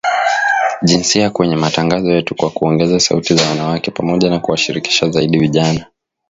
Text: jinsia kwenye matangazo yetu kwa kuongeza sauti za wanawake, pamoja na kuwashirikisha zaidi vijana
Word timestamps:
jinsia 0.81 1.29
kwenye 1.29 1.55
matangazo 1.55 2.11
yetu 2.11 2.35
kwa 2.35 2.49
kuongeza 2.49 2.99
sauti 2.99 3.35
za 3.35 3.49
wanawake, 3.49 3.91
pamoja 3.91 4.29
na 4.29 4.39
kuwashirikisha 4.39 5.09
zaidi 5.09 5.39
vijana 5.39 5.85